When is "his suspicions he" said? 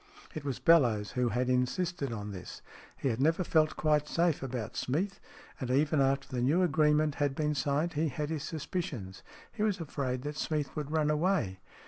8.31-9.61